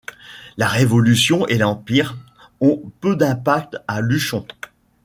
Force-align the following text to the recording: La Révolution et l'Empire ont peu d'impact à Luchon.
La 0.57 0.67
Révolution 0.67 1.45
et 1.45 1.59
l'Empire 1.59 2.17
ont 2.59 2.91
peu 3.01 3.15
d'impact 3.15 3.77
à 3.87 4.01
Luchon. 4.01 4.43